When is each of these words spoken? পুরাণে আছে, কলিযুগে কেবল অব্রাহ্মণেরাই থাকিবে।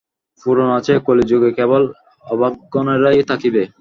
পুরাণে 0.43 0.73
আছে, 0.77 0.93
কলিযুগে 1.05 1.49
কেবল 1.57 1.81
অব্রাহ্মণেরাই 2.25 3.23
থাকিবে। 3.31 3.63